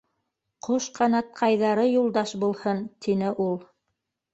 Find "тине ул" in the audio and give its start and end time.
3.07-3.59